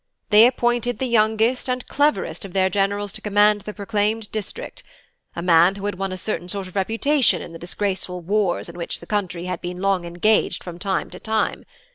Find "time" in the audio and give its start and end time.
10.79-11.11, 11.19-11.65